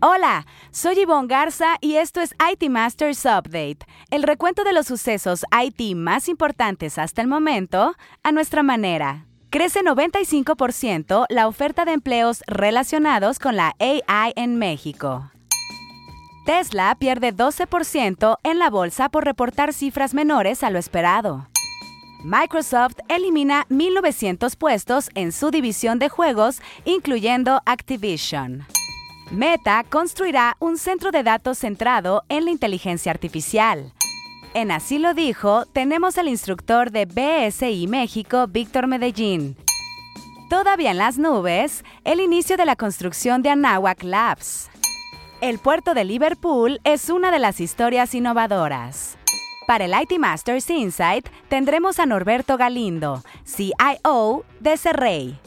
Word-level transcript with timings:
Hola, 0.00 0.46
soy 0.70 0.94
Yvonne 0.94 1.26
Garza 1.26 1.76
y 1.80 1.96
esto 1.96 2.20
es 2.20 2.32
IT 2.52 2.70
Masters 2.70 3.24
Update, 3.24 3.78
el 4.10 4.22
recuento 4.22 4.62
de 4.62 4.72
los 4.72 4.86
sucesos 4.86 5.44
IT 5.50 5.96
más 5.96 6.28
importantes 6.28 6.98
hasta 6.98 7.20
el 7.20 7.26
momento 7.26 7.94
a 8.22 8.30
nuestra 8.30 8.62
manera. 8.62 9.26
Crece 9.50 9.80
95% 9.80 11.26
la 11.28 11.48
oferta 11.48 11.84
de 11.84 11.94
empleos 11.94 12.44
relacionados 12.46 13.40
con 13.40 13.56
la 13.56 13.74
AI 13.80 14.32
en 14.36 14.56
México. 14.56 15.32
Tesla 16.46 16.94
pierde 16.96 17.34
12% 17.34 18.36
en 18.44 18.58
la 18.60 18.70
bolsa 18.70 19.08
por 19.08 19.24
reportar 19.24 19.72
cifras 19.72 20.14
menores 20.14 20.62
a 20.62 20.70
lo 20.70 20.78
esperado. 20.78 21.48
Microsoft 22.22 22.98
elimina 23.08 23.66
1.900 23.68 24.56
puestos 24.56 25.10
en 25.16 25.32
su 25.32 25.50
división 25.50 25.98
de 25.98 26.08
juegos, 26.08 26.62
incluyendo 26.84 27.62
Activision. 27.66 28.64
Meta 29.30 29.84
construirá 29.84 30.56
un 30.58 30.78
centro 30.78 31.10
de 31.10 31.22
datos 31.22 31.58
centrado 31.58 32.24
en 32.30 32.46
la 32.46 32.50
inteligencia 32.50 33.12
artificial. 33.12 33.92
En 34.54 34.70
Así 34.70 34.98
lo 34.98 35.12
dijo, 35.12 35.66
tenemos 35.66 36.16
al 36.16 36.28
instructor 36.28 36.90
de 36.90 37.04
BSI 37.04 37.86
México, 37.88 38.46
Víctor 38.46 38.86
Medellín. 38.86 39.54
Todavía 40.48 40.92
en 40.92 40.98
las 40.98 41.18
nubes, 41.18 41.84
el 42.04 42.20
inicio 42.20 42.56
de 42.56 42.64
la 42.64 42.74
construcción 42.74 43.42
de 43.42 43.50
Anahuac 43.50 44.02
Labs. 44.02 44.70
El 45.42 45.58
puerto 45.58 45.92
de 45.92 46.04
Liverpool 46.04 46.80
es 46.84 47.10
una 47.10 47.30
de 47.30 47.38
las 47.38 47.60
historias 47.60 48.14
innovadoras. 48.14 49.18
Para 49.66 49.84
el 49.84 49.92
IT 49.92 50.18
Masters 50.18 50.70
Insight 50.70 51.28
tendremos 51.50 51.98
a 51.98 52.06
Norberto 52.06 52.56
Galindo, 52.56 53.22
CIO 53.44 54.46
de 54.60 54.76
Cerrey. 54.78 55.38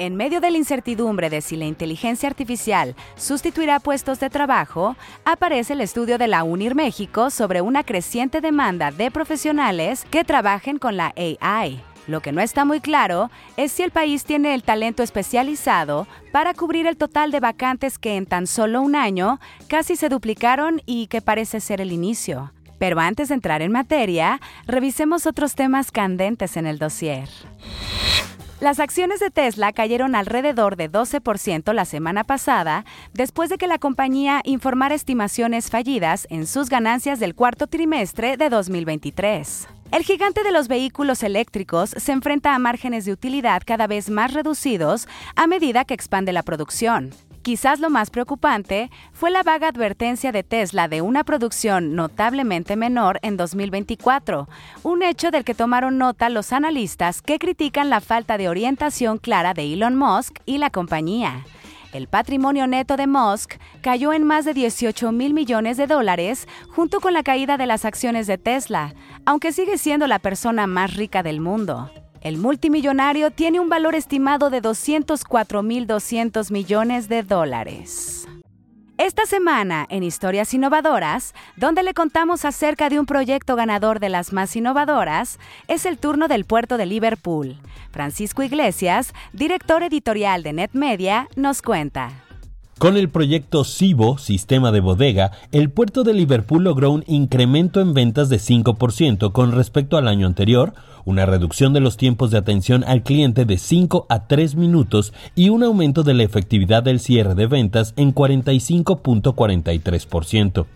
En 0.00 0.16
medio 0.16 0.40
de 0.40 0.50
la 0.50 0.56
incertidumbre 0.56 1.28
de 1.28 1.42
si 1.42 1.56
la 1.56 1.66
inteligencia 1.66 2.26
artificial 2.26 2.96
sustituirá 3.16 3.80
puestos 3.80 4.18
de 4.18 4.30
trabajo, 4.30 4.96
aparece 5.26 5.74
el 5.74 5.82
estudio 5.82 6.16
de 6.16 6.26
la 6.26 6.42
UNIR 6.42 6.74
México 6.74 7.28
sobre 7.28 7.60
una 7.60 7.84
creciente 7.84 8.40
demanda 8.40 8.92
de 8.92 9.10
profesionales 9.10 10.06
que 10.10 10.24
trabajen 10.24 10.78
con 10.78 10.96
la 10.96 11.12
AI. 11.18 11.82
Lo 12.06 12.22
que 12.22 12.32
no 12.32 12.40
está 12.40 12.64
muy 12.64 12.80
claro 12.80 13.30
es 13.58 13.72
si 13.72 13.82
el 13.82 13.90
país 13.90 14.24
tiene 14.24 14.54
el 14.54 14.62
talento 14.62 15.02
especializado 15.02 16.06
para 16.32 16.54
cubrir 16.54 16.86
el 16.86 16.96
total 16.96 17.30
de 17.30 17.40
vacantes 17.40 17.98
que 17.98 18.16
en 18.16 18.24
tan 18.24 18.46
solo 18.46 18.80
un 18.80 18.96
año 18.96 19.38
casi 19.68 19.96
se 19.96 20.08
duplicaron 20.08 20.80
y 20.86 21.08
que 21.08 21.20
parece 21.20 21.60
ser 21.60 21.82
el 21.82 21.92
inicio. 21.92 22.54
Pero 22.78 22.98
antes 23.00 23.28
de 23.28 23.34
entrar 23.34 23.60
en 23.60 23.70
materia, 23.70 24.40
revisemos 24.66 25.26
otros 25.26 25.54
temas 25.54 25.92
candentes 25.92 26.56
en 26.56 26.66
el 26.66 26.78
dossier. 26.78 27.28
Las 28.60 28.78
acciones 28.78 29.20
de 29.20 29.30
Tesla 29.30 29.72
cayeron 29.72 30.14
alrededor 30.14 30.76
de 30.76 30.92
12% 30.92 31.72
la 31.72 31.86
semana 31.86 32.24
pasada 32.24 32.84
después 33.14 33.48
de 33.48 33.56
que 33.56 33.66
la 33.66 33.78
compañía 33.78 34.42
informara 34.44 34.94
estimaciones 34.94 35.70
fallidas 35.70 36.26
en 36.28 36.46
sus 36.46 36.68
ganancias 36.68 37.18
del 37.20 37.34
cuarto 37.34 37.68
trimestre 37.68 38.36
de 38.36 38.50
2023. 38.50 39.66
El 39.92 40.04
gigante 40.04 40.42
de 40.42 40.52
los 40.52 40.68
vehículos 40.68 41.22
eléctricos 41.22 41.94
se 41.96 42.12
enfrenta 42.12 42.54
a 42.54 42.58
márgenes 42.58 43.06
de 43.06 43.12
utilidad 43.12 43.62
cada 43.64 43.86
vez 43.86 44.10
más 44.10 44.34
reducidos 44.34 45.08
a 45.36 45.46
medida 45.46 45.86
que 45.86 45.94
expande 45.94 46.34
la 46.34 46.42
producción. 46.42 47.14
Quizás 47.42 47.80
lo 47.80 47.88
más 47.88 48.10
preocupante 48.10 48.90
fue 49.12 49.30
la 49.30 49.42
vaga 49.42 49.68
advertencia 49.68 50.30
de 50.30 50.42
Tesla 50.42 50.88
de 50.88 51.00
una 51.00 51.24
producción 51.24 51.94
notablemente 51.94 52.76
menor 52.76 53.18
en 53.22 53.38
2024, 53.38 54.46
un 54.82 55.02
hecho 55.02 55.30
del 55.30 55.44
que 55.44 55.54
tomaron 55.54 55.96
nota 55.96 56.28
los 56.28 56.52
analistas 56.52 57.22
que 57.22 57.38
critican 57.38 57.88
la 57.88 58.02
falta 58.02 58.36
de 58.36 58.50
orientación 58.50 59.16
clara 59.16 59.54
de 59.54 59.72
Elon 59.72 59.96
Musk 59.96 60.38
y 60.44 60.58
la 60.58 60.68
compañía. 60.68 61.46
El 61.94 62.08
patrimonio 62.08 62.66
neto 62.66 62.96
de 62.96 63.06
Musk 63.06 63.54
cayó 63.80 64.12
en 64.12 64.24
más 64.24 64.44
de 64.44 64.52
18 64.52 65.10
mil 65.10 65.32
millones 65.32 65.78
de 65.78 65.86
dólares 65.86 66.46
junto 66.68 67.00
con 67.00 67.14
la 67.14 67.22
caída 67.22 67.56
de 67.56 67.66
las 67.66 67.86
acciones 67.86 68.26
de 68.26 68.36
Tesla, 68.36 68.94
aunque 69.24 69.52
sigue 69.52 69.78
siendo 69.78 70.06
la 70.06 70.18
persona 70.18 70.66
más 70.66 70.94
rica 70.94 71.22
del 71.22 71.40
mundo. 71.40 71.90
El 72.20 72.36
multimillonario 72.36 73.30
tiene 73.30 73.60
un 73.60 73.70
valor 73.70 73.94
estimado 73.94 74.50
de 74.50 74.60
204.200 74.60 76.50
millones 76.50 77.08
de 77.08 77.22
dólares. 77.22 78.28
Esta 78.98 79.24
semana 79.24 79.86
en 79.88 80.02
Historias 80.02 80.52
Innovadoras, 80.52 81.32
donde 81.56 81.82
le 81.82 81.94
contamos 81.94 82.44
acerca 82.44 82.90
de 82.90 83.00
un 83.00 83.06
proyecto 83.06 83.56
ganador 83.56 84.00
de 84.00 84.10
las 84.10 84.34
más 84.34 84.54
innovadoras, 84.54 85.38
es 85.66 85.86
el 85.86 85.96
turno 85.96 86.28
del 86.28 86.44
puerto 86.44 86.76
de 86.76 86.84
Liverpool. 86.84 87.56
Francisco 87.90 88.42
Iglesias, 88.42 89.14
director 89.32 89.82
editorial 89.82 90.42
de 90.42 90.52
NetMedia, 90.52 91.26
nos 91.36 91.62
cuenta. 91.62 92.10
Con 92.78 92.98
el 92.98 93.08
proyecto 93.08 93.64
SIBO, 93.64 94.18
Sistema 94.18 94.72
de 94.72 94.80
Bodega, 94.80 95.32
el 95.52 95.70
puerto 95.70 96.02
de 96.02 96.14
Liverpool 96.14 96.64
logró 96.64 96.90
un 96.90 97.04
incremento 97.06 97.80
en 97.80 97.94
ventas 97.94 98.28
de 98.28 98.36
5% 98.36 99.32
con 99.32 99.52
respecto 99.52 99.96
al 99.98 100.08
año 100.08 100.26
anterior, 100.26 100.74
una 101.04 101.26
reducción 101.26 101.72
de 101.72 101.80
los 101.80 101.96
tiempos 101.96 102.30
de 102.30 102.38
atención 102.38 102.84
al 102.84 103.02
cliente 103.02 103.44
de 103.44 103.58
5 103.58 104.06
a 104.08 104.26
3 104.26 104.54
minutos 104.56 105.12
y 105.34 105.48
un 105.48 105.62
aumento 105.62 106.02
de 106.02 106.14
la 106.14 106.22
efectividad 106.22 106.82
del 106.82 107.00
cierre 107.00 107.34
de 107.34 107.46
ventas 107.46 107.92
en 107.96 108.14
45.43%. 108.14 110.66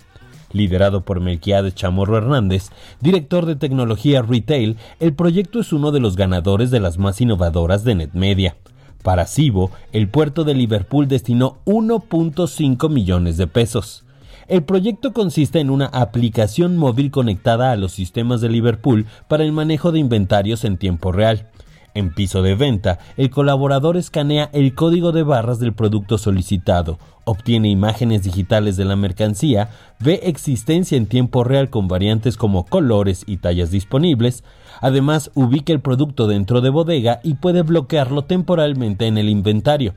Liderado 0.52 1.00
por 1.00 1.20
Melquiades 1.20 1.74
Chamorro 1.74 2.16
Hernández, 2.16 2.70
director 3.00 3.44
de 3.44 3.56
tecnología 3.56 4.22
retail, 4.22 4.76
el 5.00 5.12
proyecto 5.12 5.60
es 5.60 5.72
uno 5.72 5.90
de 5.90 6.00
los 6.00 6.16
ganadores 6.16 6.70
de 6.70 6.80
las 6.80 6.96
más 6.96 7.20
innovadoras 7.20 7.82
de 7.82 7.96
NetMedia. 7.96 8.56
Para 9.02 9.26
Cibo, 9.26 9.70
el 9.92 10.08
puerto 10.08 10.44
de 10.44 10.54
Liverpool 10.54 11.08
destinó 11.08 11.58
1.5 11.66 12.88
millones 12.88 13.36
de 13.36 13.46
pesos. 13.46 14.03
El 14.46 14.62
proyecto 14.62 15.14
consiste 15.14 15.60
en 15.60 15.70
una 15.70 15.86
aplicación 15.86 16.76
móvil 16.76 17.10
conectada 17.10 17.72
a 17.72 17.76
los 17.76 17.92
sistemas 17.92 18.42
de 18.42 18.50
Liverpool 18.50 19.06
para 19.26 19.42
el 19.42 19.52
manejo 19.52 19.90
de 19.90 20.00
inventarios 20.00 20.64
en 20.64 20.76
tiempo 20.76 21.12
real. 21.12 21.48
En 21.94 22.12
piso 22.12 22.42
de 22.42 22.54
venta, 22.54 22.98
el 23.16 23.30
colaborador 23.30 23.96
escanea 23.96 24.50
el 24.52 24.74
código 24.74 25.12
de 25.12 25.22
barras 25.22 25.60
del 25.60 25.72
producto 25.72 26.18
solicitado, 26.18 26.98
obtiene 27.24 27.70
imágenes 27.70 28.24
digitales 28.24 28.76
de 28.76 28.84
la 28.84 28.96
mercancía, 28.96 29.70
ve 30.00 30.20
existencia 30.24 30.98
en 30.98 31.06
tiempo 31.06 31.44
real 31.44 31.70
con 31.70 31.86
variantes 31.86 32.36
como 32.36 32.66
colores 32.66 33.22
y 33.26 33.36
tallas 33.36 33.70
disponibles, 33.70 34.42
además 34.80 35.30
ubica 35.34 35.72
el 35.72 35.80
producto 35.80 36.26
dentro 36.26 36.60
de 36.60 36.70
bodega 36.70 37.20
y 37.22 37.34
puede 37.34 37.62
bloquearlo 37.62 38.24
temporalmente 38.24 39.06
en 39.06 39.16
el 39.16 39.28
inventario. 39.28 39.94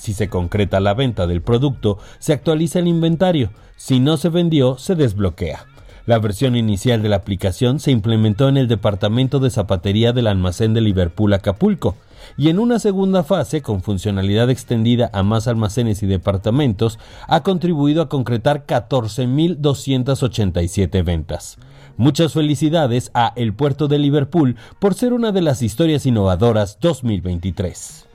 Si 0.00 0.14
se 0.14 0.30
concreta 0.30 0.80
la 0.80 0.94
venta 0.94 1.26
del 1.26 1.42
producto, 1.42 1.98
se 2.20 2.32
actualiza 2.32 2.78
el 2.78 2.88
inventario. 2.88 3.50
Si 3.76 4.00
no 4.00 4.16
se 4.16 4.30
vendió, 4.30 4.78
se 4.78 4.94
desbloquea. 4.94 5.66
La 6.06 6.18
versión 6.18 6.56
inicial 6.56 7.02
de 7.02 7.10
la 7.10 7.16
aplicación 7.16 7.80
se 7.80 7.90
implementó 7.90 8.48
en 8.48 8.56
el 8.56 8.66
departamento 8.66 9.40
de 9.40 9.50
zapatería 9.50 10.14
del 10.14 10.26
almacén 10.26 10.72
de 10.72 10.80
Liverpool 10.80 11.34
Acapulco 11.34 11.96
y 12.38 12.48
en 12.48 12.58
una 12.58 12.78
segunda 12.78 13.24
fase, 13.24 13.60
con 13.60 13.82
funcionalidad 13.82 14.48
extendida 14.48 15.10
a 15.12 15.22
más 15.22 15.46
almacenes 15.46 16.02
y 16.02 16.06
departamentos, 16.06 16.98
ha 17.28 17.42
contribuido 17.42 18.00
a 18.00 18.08
concretar 18.08 18.64
14.287 18.64 21.04
ventas. 21.04 21.58
Muchas 21.98 22.32
felicidades 22.32 23.10
a 23.12 23.34
El 23.36 23.52
Puerto 23.52 23.86
de 23.86 23.98
Liverpool 23.98 24.56
por 24.78 24.94
ser 24.94 25.12
una 25.12 25.30
de 25.30 25.42
las 25.42 25.60
historias 25.60 26.06
innovadoras 26.06 26.78
2023. 26.80 28.06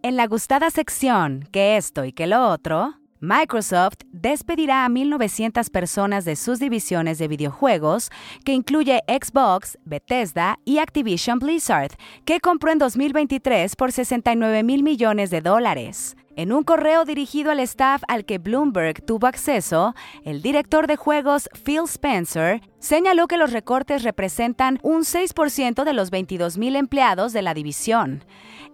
En 0.00 0.16
la 0.16 0.28
gustada 0.28 0.70
sección 0.70 1.48
que 1.50 1.76
esto 1.76 2.04
y 2.04 2.12
que 2.12 2.28
lo 2.28 2.48
otro, 2.48 2.94
Microsoft 3.18 3.96
despedirá 4.12 4.84
a 4.84 4.88
1.900 4.88 5.68
personas 5.70 6.24
de 6.24 6.36
sus 6.36 6.60
divisiones 6.60 7.18
de 7.18 7.26
videojuegos, 7.26 8.10
que 8.44 8.52
incluye 8.52 9.02
Xbox, 9.08 9.76
Bethesda 9.84 10.60
y 10.64 10.78
Activision 10.78 11.40
Blizzard, 11.40 11.96
que 12.24 12.38
compró 12.38 12.70
en 12.70 12.78
2023 12.78 13.74
por 13.74 13.90
69 13.90 14.62
mil 14.62 14.84
millones 14.84 15.30
de 15.30 15.40
dólares. 15.40 16.16
En 16.38 16.52
un 16.52 16.62
correo 16.62 17.04
dirigido 17.04 17.50
al 17.50 17.58
staff 17.58 18.04
al 18.06 18.24
que 18.24 18.38
Bloomberg 18.38 19.04
tuvo 19.04 19.26
acceso, 19.26 19.96
el 20.22 20.40
director 20.40 20.86
de 20.86 20.94
juegos 20.94 21.48
Phil 21.64 21.82
Spencer 21.86 22.60
señaló 22.78 23.26
que 23.26 23.36
los 23.36 23.52
recortes 23.52 24.04
representan 24.04 24.78
un 24.84 25.00
6% 25.00 25.82
de 25.82 25.92
los 25.92 26.12
22.000 26.12 26.76
empleados 26.76 27.32
de 27.32 27.42
la 27.42 27.54
división. 27.54 28.24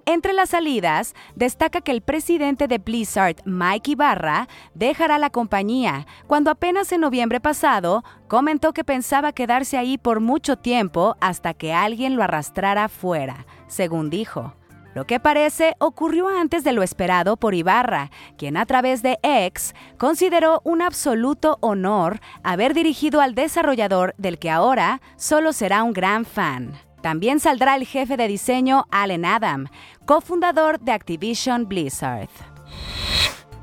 Entre 0.04 0.34
las 0.34 0.50
salidas, 0.50 1.14
destaca 1.36 1.80
que 1.80 1.92
el 1.92 2.02
presidente 2.02 2.68
de 2.68 2.76
Blizzard, 2.76 3.36
Mike 3.46 3.92
Ibarra, 3.92 4.46
dejará 4.74 5.16
la 5.16 5.30
compañía, 5.30 6.06
cuando 6.26 6.50
apenas 6.50 6.92
en 6.92 7.00
noviembre 7.00 7.40
pasado 7.40 8.04
comentó 8.28 8.74
que 8.74 8.84
pensaba 8.84 9.32
quedarse 9.32 9.78
ahí 9.78 9.96
por 9.96 10.20
mucho 10.20 10.56
tiempo 10.56 11.16
hasta 11.22 11.54
que 11.54 11.72
alguien 11.72 12.14
lo 12.14 12.24
arrastrara 12.24 12.90
fuera, 12.90 13.46
según 13.68 14.10
dijo. 14.10 14.52
Lo 14.94 15.06
que 15.06 15.18
parece 15.18 15.74
ocurrió 15.80 16.28
antes 16.28 16.62
de 16.62 16.72
lo 16.72 16.84
esperado 16.84 17.36
por 17.36 17.54
Ibarra, 17.54 18.10
quien 18.38 18.56
a 18.56 18.64
través 18.64 19.02
de 19.02 19.18
X 19.22 19.74
consideró 19.98 20.60
un 20.64 20.82
absoluto 20.82 21.58
honor 21.60 22.20
haber 22.44 22.74
dirigido 22.74 23.20
al 23.20 23.34
desarrollador 23.34 24.14
del 24.18 24.38
que 24.38 24.50
ahora 24.50 25.00
solo 25.16 25.52
será 25.52 25.82
un 25.82 25.92
gran 25.92 26.24
fan. 26.24 26.74
También 27.02 27.40
saldrá 27.40 27.74
el 27.74 27.86
jefe 27.86 28.16
de 28.16 28.28
diseño 28.28 28.86
Allen 28.90 29.24
Adam, 29.24 29.66
cofundador 30.06 30.78
de 30.78 30.92
Activision 30.92 31.68
Blizzard. 31.68 32.30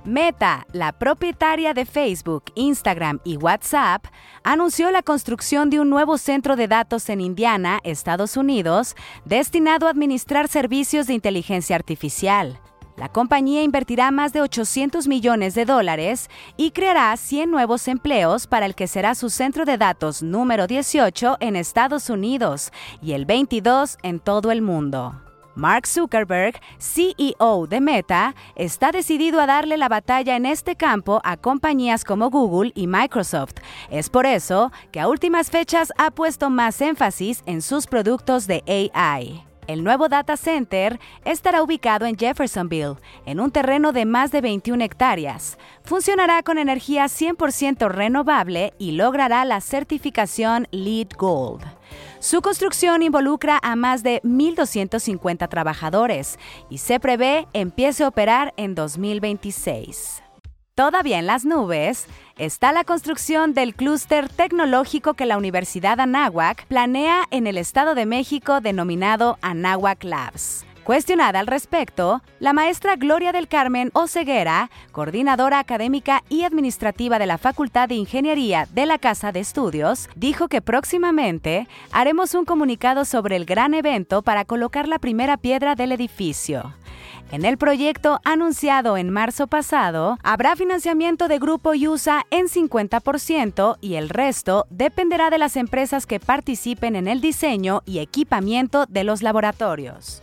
Meta, 0.03 0.65
la 0.73 0.93
propietaria 0.93 1.75
de 1.75 1.85
Facebook, 1.85 2.45
Instagram 2.55 3.19
y 3.23 3.37
WhatsApp, 3.37 4.05
anunció 4.43 4.89
la 4.89 5.03
construcción 5.03 5.69
de 5.69 5.79
un 5.79 5.91
nuevo 5.91 6.17
centro 6.17 6.55
de 6.55 6.67
datos 6.67 7.07
en 7.09 7.21
Indiana, 7.21 7.79
Estados 7.83 8.35
Unidos, 8.35 8.95
destinado 9.25 9.85
a 9.85 9.91
administrar 9.91 10.47
servicios 10.47 11.05
de 11.05 11.13
inteligencia 11.13 11.75
artificial. 11.75 12.59
La 12.97 13.09
compañía 13.09 13.61
invertirá 13.61 14.09
más 14.09 14.33
de 14.33 14.41
800 14.41 15.07
millones 15.07 15.53
de 15.53 15.65
dólares 15.65 16.29
y 16.57 16.71
creará 16.71 17.15
100 17.15 17.51
nuevos 17.51 17.87
empleos 17.87 18.47
para 18.47 18.65
el 18.65 18.73
que 18.73 18.87
será 18.87 19.13
su 19.13 19.29
centro 19.29 19.65
de 19.65 19.77
datos 19.77 20.23
número 20.23 20.65
18 20.65 21.37
en 21.39 21.55
Estados 21.55 22.09
Unidos 22.09 22.71
y 23.03 23.13
el 23.13 23.25
22 23.25 23.97
en 24.01 24.19
todo 24.19 24.51
el 24.51 24.63
mundo. 24.63 25.30
Mark 25.55 25.87
Zuckerberg, 25.87 26.59
CEO 26.79 27.67
de 27.67 27.81
Meta, 27.81 28.35
está 28.55 28.91
decidido 28.91 29.39
a 29.39 29.45
darle 29.45 29.77
la 29.77 29.89
batalla 29.89 30.35
en 30.35 30.45
este 30.45 30.75
campo 30.75 31.21
a 31.23 31.37
compañías 31.37 32.03
como 32.03 32.29
Google 32.29 32.71
y 32.75 32.87
Microsoft. 32.87 33.55
Es 33.89 34.09
por 34.09 34.25
eso 34.25 34.71
que 34.91 34.99
a 34.99 35.07
últimas 35.07 35.49
fechas 35.49 35.91
ha 35.97 36.11
puesto 36.11 36.49
más 36.49 36.81
énfasis 36.81 37.43
en 37.45 37.61
sus 37.61 37.87
productos 37.87 38.47
de 38.47 38.63
AI. 38.93 39.43
El 39.67 39.83
nuevo 39.83 40.09
data 40.09 40.37
center 40.37 40.99
estará 41.23 41.61
ubicado 41.61 42.05
en 42.05 42.17
Jeffersonville, 42.17 42.95
en 43.25 43.39
un 43.39 43.51
terreno 43.51 43.91
de 43.91 44.05
más 44.05 44.31
de 44.31 44.41
21 44.41 44.83
hectáreas. 44.83 45.57
Funcionará 45.83 46.43
con 46.43 46.57
energía 46.57 47.05
100% 47.05 47.89
renovable 47.89 48.73
y 48.79 48.93
logrará 48.93 49.45
la 49.45 49.61
certificación 49.61 50.67
LEED 50.71 51.09
Gold. 51.17 51.63
Su 52.21 52.43
construcción 52.43 53.01
involucra 53.01 53.59
a 53.63 53.75
más 53.75 54.03
de 54.03 54.21
1.250 54.21 55.49
trabajadores 55.49 56.37
y 56.69 56.77
se 56.77 56.99
prevé 56.99 57.47
empiece 57.53 58.03
a 58.03 58.09
operar 58.09 58.53
en 58.57 58.75
2026. 58.75 60.21
Todavía 60.75 61.17
en 61.17 61.25
las 61.25 61.45
nubes 61.45 62.05
está 62.37 62.73
la 62.73 62.83
construcción 62.83 63.55
del 63.55 63.73
clúster 63.73 64.29
tecnológico 64.29 65.15
que 65.15 65.25
la 65.25 65.35
Universidad 65.35 65.99
Anáhuac 65.99 66.67
planea 66.67 67.23
en 67.31 67.47
el 67.47 67.57
Estado 67.57 67.95
de 67.95 68.05
México 68.05 68.61
denominado 68.61 69.39
Anáhuac 69.41 70.03
Labs. 70.03 70.63
Cuestionada 70.91 71.39
al 71.39 71.47
respecto, 71.47 72.21
la 72.41 72.51
maestra 72.51 72.97
Gloria 72.97 73.31
del 73.31 73.47
Carmen 73.47 73.91
Oceguera, 73.93 74.69
coordinadora 74.91 75.57
académica 75.57 76.21
y 76.27 76.43
administrativa 76.43 77.17
de 77.17 77.27
la 77.27 77.37
Facultad 77.37 77.87
de 77.87 77.95
Ingeniería 77.95 78.67
de 78.73 78.85
la 78.85 78.97
Casa 78.97 79.31
de 79.31 79.39
Estudios, 79.39 80.09
dijo 80.17 80.49
que 80.49 80.61
próximamente 80.61 81.69
haremos 81.93 82.33
un 82.33 82.43
comunicado 82.43 83.05
sobre 83.05 83.37
el 83.37 83.45
gran 83.45 83.73
evento 83.73 84.21
para 84.21 84.43
colocar 84.43 84.89
la 84.89 84.99
primera 84.99 85.37
piedra 85.37 85.75
del 85.75 85.93
edificio. 85.93 86.75
En 87.31 87.45
el 87.45 87.57
proyecto 87.57 88.19
anunciado 88.25 88.97
en 88.97 89.11
marzo 89.11 89.47
pasado, 89.47 90.17
habrá 90.23 90.57
financiamiento 90.57 91.29
de 91.29 91.39
Grupo 91.39 91.69
USA 91.69 92.25
en 92.31 92.47
50% 92.47 93.77
y 93.79 93.95
el 93.95 94.09
resto 94.09 94.67
dependerá 94.69 95.29
de 95.29 95.37
las 95.37 95.55
empresas 95.55 96.05
que 96.05 96.19
participen 96.19 96.97
en 96.97 97.07
el 97.07 97.21
diseño 97.21 97.81
y 97.85 97.99
equipamiento 97.99 98.87
de 98.87 99.05
los 99.05 99.21
laboratorios. 99.21 100.21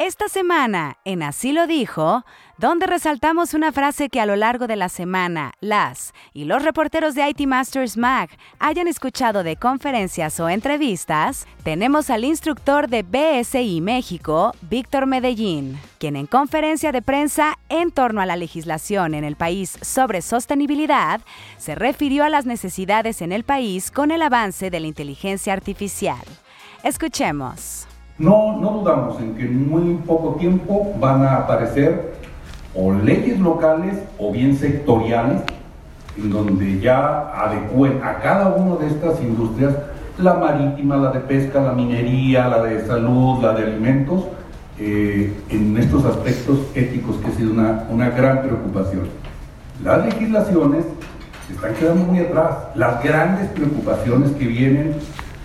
Esta 0.00 0.28
semana, 0.28 0.96
en 1.04 1.24
Así 1.24 1.50
lo 1.50 1.66
dijo, 1.66 2.24
donde 2.56 2.86
resaltamos 2.86 3.52
una 3.52 3.72
frase 3.72 4.08
que 4.08 4.20
a 4.20 4.26
lo 4.26 4.36
largo 4.36 4.68
de 4.68 4.76
la 4.76 4.88
semana 4.88 5.54
las 5.60 6.14
y 6.32 6.44
los 6.44 6.62
reporteros 6.62 7.16
de 7.16 7.28
IT 7.28 7.48
Masters 7.48 7.96
Mag 7.96 8.30
hayan 8.60 8.86
escuchado 8.86 9.42
de 9.42 9.56
conferencias 9.56 10.38
o 10.38 10.48
entrevistas, 10.48 11.48
tenemos 11.64 12.10
al 12.10 12.24
instructor 12.24 12.86
de 12.86 13.02
BSI 13.02 13.80
México, 13.80 14.54
Víctor 14.62 15.06
Medellín, 15.06 15.76
quien 15.98 16.14
en 16.14 16.26
conferencia 16.26 16.92
de 16.92 17.02
prensa 17.02 17.58
en 17.68 17.90
torno 17.90 18.20
a 18.20 18.26
la 18.26 18.36
legislación 18.36 19.14
en 19.14 19.24
el 19.24 19.34
país 19.34 19.76
sobre 19.82 20.22
sostenibilidad 20.22 21.20
se 21.56 21.74
refirió 21.74 22.22
a 22.22 22.28
las 22.28 22.46
necesidades 22.46 23.20
en 23.20 23.32
el 23.32 23.42
país 23.42 23.90
con 23.90 24.12
el 24.12 24.22
avance 24.22 24.70
de 24.70 24.78
la 24.78 24.86
inteligencia 24.86 25.52
artificial. 25.52 26.22
Escuchemos. 26.84 27.88
No, 28.18 28.58
no 28.58 28.70
dudamos 28.72 29.20
en 29.20 29.34
que 29.34 29.42
en 29.42 29.68
muy 29.68 29.94
poco 30.06 30.34
tiempo 30.34 30.92
van 30.98 31.22
a 31.22 31.36
aparecer 31.36 32.14
o 32.74 32.92
leyes 32.92 33.38
locales 33.38 33.96
o 34.18 34.32
bien 34.32 34.56
sectoriales 34.56 35.42
en 36.16 36.30
donde 36.30 36.80
ya 36.80 37.30
adecúen 37.32 38.00
a 38.02 38.18
cada 38.18 38.48
una 38.48 38.76
de 38.76 38.88
estas 38.88 39.20
industrias, 39.22 39.74
la 40.18 40.34
marítima, 40.34 40.96
la 40.96 41.12
de 41.12 41.20
pesca, 41.20 41.60
la 41.60 41.72
minería, 41.72 42.48
la 42.48 42.62
de 42.64 42.84
salud, 42.86 43.40
la 43.40 43.52
de 43.52 43.62
alimentos, 43.62 44.24
eh, 44.80 45.32
en 45.48 45.76
estos 45.76 46.04
aspectos 46.04 46.58
éticos 46.74 47.16
que 47.16 47.28
ha 47.28 47.30
sido 47.32 47.52
una, 47.52 47.84
una 47.88 48.10
gran 48.10 48.42
preocupación. 48.42 49.08
Las 49.84 50.04
legislaciones 50.04 50.84
están 51.52 51.74
quedando 51.74 52.04
muy 52.04 52.18
atrás. 52.18 52.50
Las 52.74 53.02
grandes 53.02 53.48
preocupaciones 53.50 54.32
que 54.32 54.46
vienen 54.46 54.94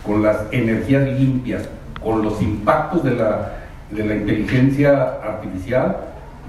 con 0.06 0.24
las 0.24 0.38
energías 0.52 1.08
limpias, 1.19 1.69
con 2.04 2.22
los 2.22 2.42
impactos 2.42 3.04
de 3.04 3.16
la, 3.16 3.54
de 3.92 4.06
la 4.06 4.16
inteligencia 4.16 5.20
artificial 5.24 5.98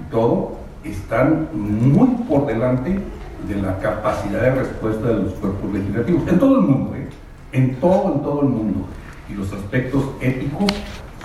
y 0.01 0.11
todo, 0.11 0.57
están 0.83 1.47
muy 1.53 2.07
por 2.27 2.45
delante 2.45 2.99
de 3.47 3.61
la 3.61 3.77
capacidad 3.79 4.41
de 4.41 4.55
respuesta 4.55 5.07
de 5.07 5.15
los 5.15 5.33
cuerpos 5.33 5.73
legislativos, 5.73 6.27
en 6.27 6.39
todo 6.39 6.59
el 6.59 6.61
mundo, 6.61 6.95
¿eh? 6.95 7.07
en 7.51 7.75
todo, 7.75 8.13
en 8.13 8.21
todo 8.21 8.41
el 8.41 8.49
mundo. 8.49 8.87
Y 9.29 9.33
los 9.33 9.51
aspectos 9.53 10.03
éticos 10.21 10.71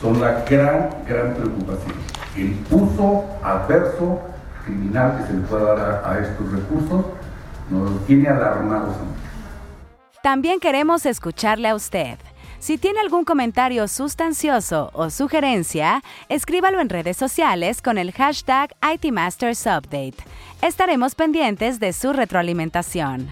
son 0.00 0.20
la 0.20 0.44
gran, 0.48 0.90
gran 1.06 1.34
preocupación. 1.34 1.94
El 2.36 2.56
uso 2.70 3.24
adverso, 3.42 4.20
criminal 4.64 5.18
que 5.18 5.26
se 5.26 5.32
le 5.34 5.40
pueda 5.40 5.74
dar 5.74 6.02
a, 6.04 6.18
estos 6.20 6.50
recursos, 6.52 7.04
nos 7.70 8.06
tiene 8.06 8.28
alarmados. 8.28 8.96
También 10.22 10.60
queremos 10.60 11.06
escucharle 11.06 11.68
a 11.68 11.74
usted. 11.74 12.18
Si 12.60 12.76
tiene 12.76 13.00
algún 13.00 13.24
comentario 13.24 13.88
sustancioso 13.88 14.90
o 14.92 15.08
sugerencia, 15.08 16.02
escríbalo 16.28 16.80
en 16.80 16.90
redes 16.90 17.16
sociales 17.16 17.80
con 17.80 17.96
el 17.96 18.12
hashtag 18.12 18.76
ITMastersUpdate. 18.82 20.22
Estaremos 20.60 21.14
pendientes 21.14 21.80
de 21.80 21.94
su 21.94 22.12
retroalimentación. 22.12 23.28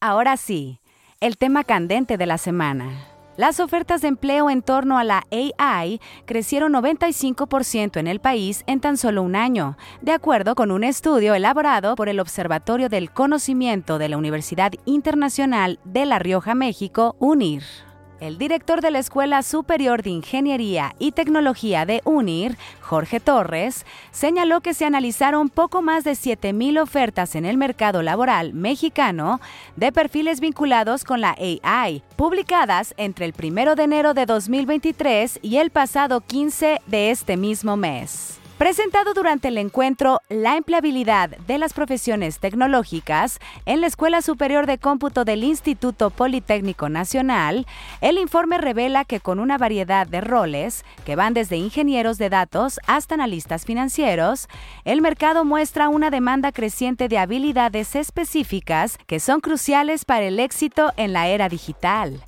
Ahora 0.00 0.36
sí, 0.36 0.78
el 1.18 1.36
tema 1.36 1.64
candente 1.64 2.16
de 2.16 2.26
la 2.26 2.38
semana. 2.38 2.92
Las 3.36 3.58
ofertas 3.58 4.02
de 4.02 4.08
empleo 4.08 4.50
en 4.50 4.62
torno 4.62 4.98
a 4.98 5.04
la 5.04 5.24
AI 5.32 6.00
crecieron 6.26 6.74
95% 6.74 7.98
en 7.98 8.06
el 8.06 8.20
país 8.20 8.62
en 8.68 8.80
tan 8.80 8.96
solo 8.96 9.22
un 9.22 9.34
año, 9.34 9.76
de 10.00 10.12
acuerdo 10.12 10.54
con 10.54 10.70
un 10.70 10.84
estudio 10.84 11.34
elaborado 11.34 11.96
por 11.96 12.08
el 12.08 12.20
Observatorio 12.20 12.88
del 12.88 13.10
Conocimiento 13.10 13.98
de 13.98 14.08
la 14.08 14.16
Universidad 14.16 14.72
Internacional 14.84 15.80
de 15.84 16.06
La 16.06 16.20
Rioja, 16.20 16.54
México, 16.54 17.16
UNIR. 17.18 17.85
El 18.18 18.38
director 18.38 18.80
de 18.80 18.90
la 18.90 18.98
Escuela 18.98 19.42
Superior 19.42 20.02
de 20.02 20.08
Ingeniería 20.08 20.94
y 20.98 21.12
Tecnología 21.12 21.84
de 21.84 22.00
UNIR, 22.04 22.56
Jorge 22.80 23.20
Torres, 23.20 23.84
señaló 24.10 24.62
que 24.62 24.72
se 24.72 24.86
analizaron 24.86 25.50
poco 25.50 25.82
más 25.82 26.02
de 26.02 26.12
7.000 26.12 26.80
ofertas 26.80 27.34
en 27.34 27.44
el 27.44 27.58
mercado 27.58 28.02
laboral 28.02 28.54
mexicano 28.54 29.40
de 29.76 29.92
perfiles 29.92 30.40
vinculados 30.40 31.04
con 31.04 31.20
la 31.20 31.36
AI, 31.62 32.02
publicadas 32.16 32.94
entre 32.96 33.26
el 33.26 33.34
1 33.38 33.74
de 33.74 33.82
enero 33.82 34.14
de 34.14 34.24
2023 34.24 35.40
y 35.42 35.58
el 35.58 35.70
pasado 35.70 36.22
15 36.22 36.80
de 36.86 37.10
este 37.10 37.36
mismo 37.36 37.76
mes. 37.76 38.40
Presentado 38.58 39.12
durante 39.12 39.48
el 39.48 39.58
encuentro 39.58 40.22
La 40.30 40.56
empleabilidad 40.56 41.28
de 41.46 41.58
las 41.58 41.74
profesiones 41.74 42.38
tecnológicas 42.38 43.38
en 43.66 43.82
la 43.82 43.86
Escuela 43.86 44.22
Superior 44.22 44.64
de 44.64 44.78
Cómputo 44.78 45.26
del 45.26 45.44
Instituto 45.44 46.08
Politécnico 46.08 46.88
Nacional, 46.88 47.66
el 48.00 48.16
informe 48.16 48.56
revela 48.56 49.04
que 49.04 49.20
con 49.20 49.40
una 49.40 49.58
variedad 49.58 50.06
de 50.06 50.22
roles, 50.22 50.86
que 51.04 51.16
van 51.16 51.34
desde 51.34 51.58
ingenieros 51.58 52.16
de 52.16 52.30
datos 52.30 52.80
hasta 52.86 53.16
analistas 53.16 53.66
financieros, 53.66 54.48
el 54.86 55.02
mercado 55.02 55.44
muestra 55.44 55.90
una 55.90 56.08
demanda 56.08 56.50
creciente 56.50 57.08
de 57.08 57.18
habilidades 57.18 57.94
específicas 57.94 58.96
que 59.06 59.20
son 59.20 59.42
cruciales 59.42 60.06
para 60.06 60.24
el 60.24 60.40
éxito 60.40 60.94
en 60.96 61.12
la 61.12 61.28
era 61.28 61.50
digital. 61.50 62.24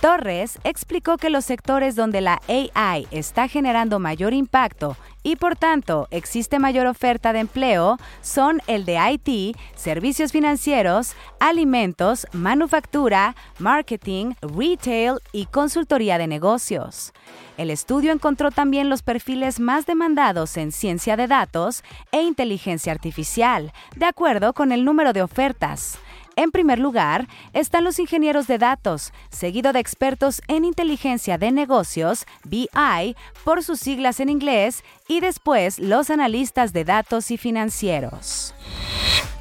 Torres 0.00 0.60
explicó 0.62 1.16
que 1.16 1.28
los 1.28 1.44
sectores 1.44 1.96
donde 1.96 2.20
la 2.20 2.40
AI 2.48 3.08
está 3.10 3.48
generando 3.48 3.98
mayor 3.98 4.32
impacto 4.32 4.96
y 5.28 5.36
por 5.36 5.56
tanto 5.56 6.08
existe 6.10 6.58
mayor 6.58 6.86
oferta 6.86 7.34
de 7.34 7.40
empleo 7.40 7.98
son 8.22 8.62
el 8.66 8.86
de 8.86 8.96
IT, 8.96 9.58
servicios 9.76 10.32
financieros, 10.32 11.12
alimentos, 11.38 12.26
manufactura, 12.32 13.36
marketing, 13.58 14.32
retail 14.40 15.18
y 15.32 15.44
consultoría 15.44 16.16
de 16.16 16.28
negocios. 16.28 17.12
El 17.58 17.70
estudio 17.70 18.12
encontró 18.12 18.50
también 18.50 18.88
los 18.88 19.02
perfiles 19.02 19.60
más 19.60 19.84
demandados 19.84 20.56
en 20.56 20.72
ciencia 20.72 21.14
de 21.18 21.26
datos 21.26 21.82
e 22.10 22.22
inteligencia 22.22 22.92
artificial, 22.92 23.74
de 23.96 24.06
acuerdo 24.06 24.54
con 24.54 24.72
el 24.72 24.82
número 24.82 25.12
de 25.12 25.20
ofertas. 25.20 25.98
En 26.38 26.52
primer 26.52 26.78
lugar, 26.78 27.26
están 27.52 27.82
los 27.82 27.98
ingenieros 27.98 28.46
de 28.46 28.58
datos, 28.58 29.12
seguido 29.28 29.72
de 29.72 29.80
expertos 29.80 30.40
en 30.46 30.64
inteligencia 30.64 31.36
de 31.36 31.50
negocios, 31.50 32.26
BI, 32.44 33.16
por 33.42 33.64
sus 33.64 33.80
siglas 33.80 34.20
en 34.20 34.28
inglés, 34.28 34.84
y 35.08 35.18
después 35.18 35.80
los 35.80 36.10
analistas 36.10 36.72
de 36.72 36.84
datos 36.84 37.32
y 37.32 37.38
financieros. 37.38 38.54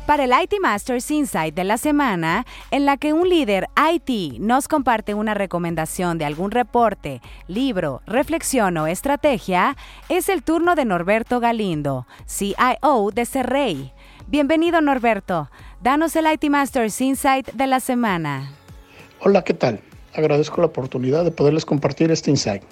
Para 0.07 0.23
el 0.23 0.31
IT 0.31 0.53
Masters 0.59 1.11
Insight 1.11 1.53
de 1.53 1.65
la 1.65 1.77
semana, 1.77 2.47
en 2.71 2.87
la 2.87 2.97
que 2.97 3.13
un 3.13 3.29
líder 3.29 3.69
IT 3.93 4.39
nos 4.39 4.67
comparte 4.67 5.13
una 5.13 5.35
recomendación 5.35 6.17
de 6.17 6.25
algún 6.25 6.49
reporte, 6.49 7.21
libro, 7.47 8.01
reflexión 8.07 8.75
o 8.77 8.87
estrategia, 8.87 9.77
es 10.09 10.29
el 10.29 10.41
turno 10.41 10.73
de 10.73 10.85
Norberto 10.85 11.39
Galindo, 11.39 12.07
CIO 12.25 13.11
de 13.13 13.25
Cerrey. 13.27 13.93
Bienvenido 14.29 14.81
Norberto. 14.81 15.49
Danos 15.81 16.15
el 16.15 16.25
IT 16.25 16.49
Masters 16.49 16.99
Insight 17.01 17.51
de 17.53 17.67
la 17.67 17.79
semana. 17.79 18.51
Hola, 19.19 19.43
¿qué 19.43 19.53
tal? 19.53 19.79
Agradezco 20.15 20.59
la 20.59 20.67
oportunidad 20.67 21.23
de 21.23 21.29
poderles 21.29 21.65
compartir 21.65 22.09
este 22.09 22.31
insight. 22.31 22.63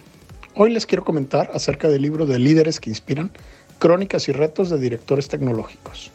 Hoy 0.55 0.73
les 0.73 0.87
quiero 0.87 1.03
comentar 1.03 1.51
acerca 1.53 1.87
del 1.87 2.01
libro 2.01 2.25
de 2.25 2.39
líderes 2.39 2.79
que 2.79 2.89
inspiran, 2.89 3.31
crónicas 3.77 4.27
y 4.27 4.31
retos 4.31 4.71
de 4.71 4.79
directores 4.79 5.27
tecnológicos. 5.27 6.11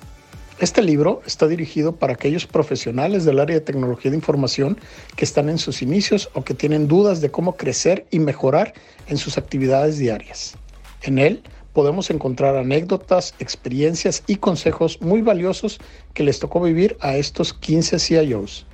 Este 0.59 0.83
libro 0.83 1.23
está 1.25 1.47
dirigido 1.47 1.95
para 1.95 2.15
aquellos 2.15 2.49
profesionales 2.49 3.25
del 3.25 3.39
área 3.39 3.55
de 3.55 3.65
tecnología 3.65 4.11
de 4.11 4.17
información 4.17 4.77
que 5.15 5.25
están 5.25 5.49
en 5.49 5.59
sus 5.59 5.83
inicios 5.83 6.29
o 6.35 6.43
que 6.43 6.55
tienen 6.55 6.89
dudas 6.89 7.21
de 7.21 7.31
cómo 7.31 7.57
crecer 7.57 8.05
y 8.11 8.19
mejorar 8.19 8.75
en 9.07 9.17
sus 9.17 9.39
actividades 9.39 9.97
diarias. 9.97 10.57
En 11.03 11.21
él 11.21 11.45
podemos 11.73 12.11
encontrar 12.11 12.57
anécdotas, 12.57 13.35
experiencias 13.39 14.23
y 14.27 14.37
consejos 14.37 15.01
muy 15.01 15.23
valiosos 15.23 15.81
que 16.15 16.25
les 16.25 16.39
tocó 16.39 16.61
vivir 16.61 16.97
a 17.01 17.17
estos 17.17 17.55
15 17.55 17.99
CIOs. 17.99 18.67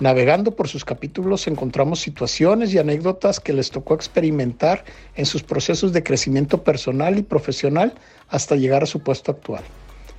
Navegando 0.00 0.52
por 0.52 0.66
sus 0.66 0.84
capítulos 0.84 1.46
encontramos 1.46 2.00
situaciones 2.00 2.72
y 2.72 2.78
anécdotas 2.78 3.38
que 3.38 3.52
les 3.52 3.70
tocó 3.70 3.94
experimentar 3.94 4.84
en 5.14 5.26
sus 5.26 5.42
procesos 5.42 5.92
de 5.92 6.02
crecimiento 6.02 6.64
personal 6.64 7.18
y 7.18 7.22
profesional 7.22 7.92
hasta 8.30 8.56
llegar 8.56 8.82
a 8.82 8.86
su 8.86 9.00
puesto 9.00 9.30
actual. 9.30 9.62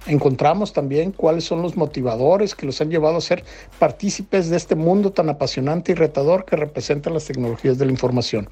Encontramos 0.06 0.74
también 0.74 1.12
cuáles 1.12 1.46
son 1.46 1.62
los 1.64 1.78
motivadores 1.78 2.56
que 2.56 2.66
los 2.66 2.80
han 2.82 2.90
llevado 2.90 3.18
a 3.18 3.22
ser 3.22 3.44
partícipes 3.80 4.50
de 4.50 4.58
este 4.58 4.76
mundo 4.76 5.12
tan 5.12 5.30
apasionante 5.30 5.92
y 5.92 5.96
retador 5.96 6.46
que 6.46 6.56
representan 6.56 7.14
las 7.14 7.26
tecnologías 7.26 7.78
de 7.78 7.86
la 7.86 7.92
información 7.92 8.50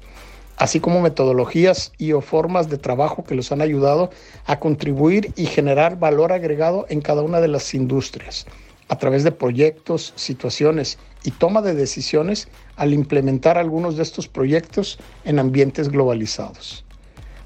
así 0.60 0.78
como 0.78 1.00
metodologías 1.00 1.90
y 1.96 2.12
o 2.12 2.20
formas 2.20 2.68
de 2.68 2.76
trabajo 2.76 3.24
que 3.24 3.34
los 3.34 3.50
han 3.50 3.62
ayudado 3.62 4.10
a 4.44 4.60
contribuir 4.60 5.32
y 5.34 5.46
generar 5.46 5.98
valor 5.98 6.32
agregado 6.32 6.84
en 6.90 7.00
cada 7.00 7.22
una 7.22 7.40
de 7.40 7.48
las 7.48 7.72
industrias, 7.72 8.46
a 8.88 8.98
través 8.98 9.24
de 9.24 9.32
proyectos, 9.32 10.12
situaciones 10.16 10.98
y 11.24 11.30
toma 11.30 11.62
de 11.62 11.74
decisiones 11.74 12.48
al 12.76 12.92
implementar 12.92 13.56
algunos 13.56 13.96
de 13.96 14.02
estos 14.02 14.28
proyectos 14.28 14.98
en 15.24 15.38
ambientes 15.38 15.88
globalizados. 15.88 16.84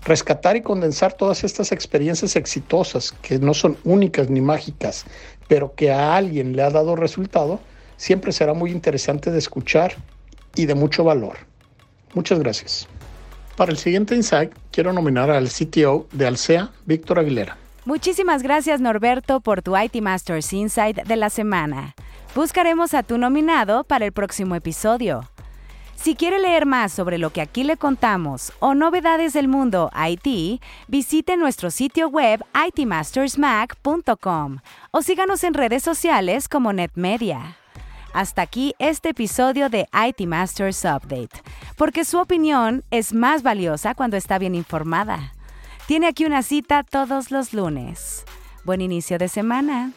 Rescatar 0.04 0.56
y 0.56 0.62
condensar 0.62 1.12
todas 1.12 1.44
estas 1.44 1.70
experiencias 1.70 2.34
exitosas, 2.34 3.12
que 3.22 3.38
no 3.38 3.54
son 3.54 3.78
únicas 3.84 4.28
ni 4.28 4.40
mágicas, 4.40 5.04
pero 5.46 5.72
que 5.76 5.92
a 5.92 6.16
alguien 6.16 6.56
le 6.56 6.62
ha 6.62 6.70
dado 6.70 6.96
resultado, 6.96 7.60
siempre 7.96 8.32
será 8.32 8.54
muy 8.54 8.72
interesante 8.72 9.30
de 9.30 9.38
escuchar 9.38 9.94
y 10.56 10.66
de 10.66 10.74
mucho 10.74 11.04
valor. 11.04 11.36
Muchas 12.12 12.40
gracias. 12.40 12.88
Para 13.56 13.70
el 13.70 13.78
siguiente 13.78 14.16
insight, 14.16 14.52
quiero 14.72 14.92
nominar 14.92 15.30
al 15.30 15.48
CTO 15.48 16.08
de 16.12 16.26
Alsea, 16.26 16.70
Víctor 16.86 17.20
Aguilera. 17.20 17.56
Muchísimas 17.84 18.42
gracias 18.42 18.80
Norberto 18.80 19.40
por 19.40 19.62
tu 19.62 19.76
IT 19.76 19.94
Masters 20.00 20.52
Insight 20.52 21.04
de 21.04 21.16
la 21.16 21.30
semana. 21.30 21.94
Buscaremos 22.34 22.94
a 22.94 23.02
tu 23.02 23.18
nominado 23.18 23.84
para 23.84 24.06
el 24.06 24.12
próximo 24.12 24.54
episodio. 24.56 25.28
Si 25.94 26.16
quiere 26.16 26.38
leer 26.38 26.66
más 26.66 26.92
sobre 26.92 27.18
lo 27.18 27.30
que 27.30 27.40
aquí 27.40 27.62
le 27.62 27.76
contamos 27.76 28.52
o 28.58 28.74
novedades 28.74 29.32
del 29.32 29.48
mundo 29.48 29.90
IT, 29.94 30.60
visite 30.88 31.36
nuestro 31.36 31.70
sitio 31.70 32.08
web 32.08 32.44
itmastersmac.com 32.66 34.58
o 34.90 35.02
síganos 35.02 35.44
en 35.44 35.54
redes 35.54 35.82
sociales 35.82 36.48
como 36.48 36.72
NetMedia. 36.72 37.56
Hasta 38.14 38.42
aquí 38.42 38.76
este 38.78 39.08
episodio 39.08 39.68
de 39.68 39.88
IT 39.92 40.24
Masters 40.28 40.84
Update, 40.84 41.42
porque 41.76 42.04
su 42.04 42.18
opinión 42.20 42.84
es 42.92 43.12
más 43.12 43.42
valiosa 43.42 43.96
cuando 43.96 44.16
está 44.16 44.38
bien 44.38 44.54
informada. 44.54 45.32
Tiene 45.88 46.06
aquí 46.06 46.24
una 46.24 46.44
cita 46.44 46.84
todos 46.84 47.32
los 47.32 47.52
lunes. 47.52 48.24
Buen 48.64 48.82
inicio 48.82 49.18
de 49.18 49.26
semana. 49.26 49.90